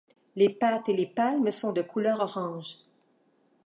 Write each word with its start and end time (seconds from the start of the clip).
Les 0.35 0.49
pattes 0.49 0.89
et 0.89 0.95
les 0.95 1.05
palmes 1.05 1.51
sont 1.51 1.73
de 1.73 1.83
couleur 1.83 2.21
orange. 2.21 2.79